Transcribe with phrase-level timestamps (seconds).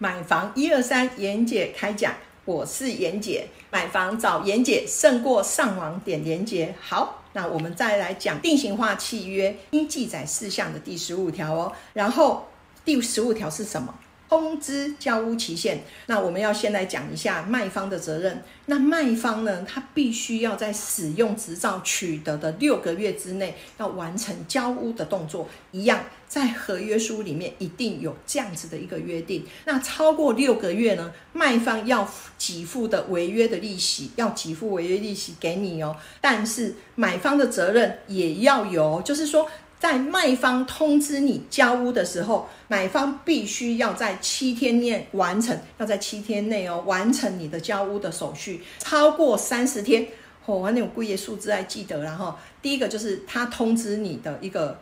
[0.00, 2.14] 买房一二三，妍姐开讲，
[2.44, 6.72] 我是妍姐，买房找妍姐胜过上网点连接。
[6.80, 11.72] 好，那我们再来讲定型化契约应记载事项的第十五条哦。
[11.94, 12.46] 然后
[12.84, 13.92] 第十五条是什么？
[14.28, 18.42] 通知交屋期限，那我们要先来讲一下卖方的责任。
[18.66, 25.48] 那卖方呢，他必须要在使用执照取得的六个月之内，要完成交屋的动作。
[25.72, 29.46] 一样，在合约书里面一定有这样子的一个约定。
[29.64, 32.06] 那超过六个月呢，卖方要
[32.38, 35.96] 给付的违约的利息，要给付违约利息给你哦。
[36.20, 39.48] 但是买方的责任也要有，就是说。
[39.80, 48.60] 在卖方通知你交屋的时候，买方必须要在七天内完成，要在七天内哦完成你的交屋的手续。
[48.80, 50.04] 超过三十天，
[50.46, 52.02] 哦，那种贵业数字还记得。
[52.02, 54.76] 然后第一个就是他通知你的一个，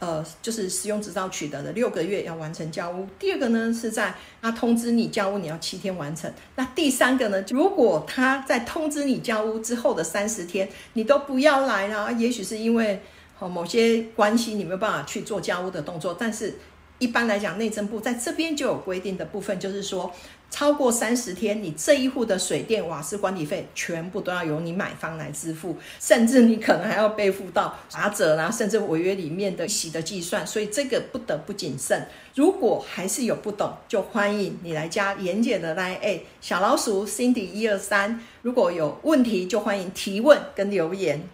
[0.00, 3.06] 呃，就是使用执照取得的六个月要完成交屋。
[3.20, 6.28] 第二个呢是在他通知你交屋，你要七天完成。
[6.56, 13.00] 那第三个呢，如果他在通知你交屋之后的三十天，你都不要来啦，也许是因为。
[13.42, 16.54] 哦，某些关系你没有办法去做家务的动作，但是
[17.00, 20.12] 一般来讲，内政部在这边就有规定的部分，就是说
[20.48, 32.06] 超过三十天，你这一户的水电瓦斯管理费全部都要由你买方来支付，甚至你可能还要背负到罚则啦，甚至违约里面的息的计算，所以这个不得不谨慎。
[32.36, 41.28] 如果还是有不懂，就欢迎你来加严姐的 line A 小老鼠 Cindy 一二三，如果有问题就欢迎提问跟留言。